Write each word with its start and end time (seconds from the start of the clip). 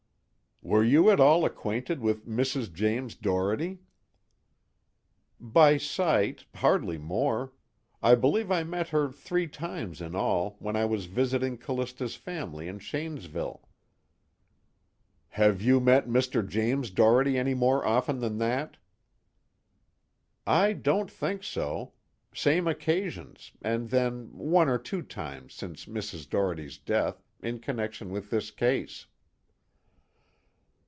_"Were 0.73 0.83
you 0.83 1.09
at 1.09 1.19
all 1.19 1.43
acquainted 1.43 2.01
with 2.01 2.27
Mrs. 2.27 2.71
James 2.71 3.15
Doherty?" 3.15 3.79
"By 5.39 5.77
sight, 5.77 6.45
hardly 6.53 6.99
more. 6.99 7.51
I 7.99 8.13
believe 8.13 8.51
I 8.51 8.63
met 8.63 8.89
her 8.89 9.09
three 9.11 9.47
times 9.47 10.01
in 10.01 10.13
all, 10.15 10.57
when 10.59 10.75
I 10.75 10.85
was 10.85 11.05
visiting 11.07 11.57
Callista's 11.57 12.15
family 12.15 12.67
in 12.67 12.77
Shanesville." 12.77 13.63
"Have 15.29 15.63
you 15.63 15.79
met 15.79 16.05
Mr. 16.07 16.47
James 16.47 16.91
Doherty 16.91 17.39
any 17.39 17.55
more 17.55 17.83
often 17.83 18.19
than 18.19 18.37
that?" 18.37 18.77
"I 20.45 20.73
don't 20.73 21.09
think 21.09 21.41
so. 21.43 21.93
Same 22.35 22.67
occasions, 22.67 23.51
and 23.63 23.89
then 23.89 24.29
one 24.37 24.69
or 24.69 24.77
two 24.77 25.01
times 25.01 25.55
since 25.55 25.85
Mrs. 25.85 26.29
Doherty's 26.29 26.77
death, 26.77 27.25
in 27.41 27.59
connection 27.61 28.11
with 28.11 28.29
this 28.29 28.51
case." 28.51 29.07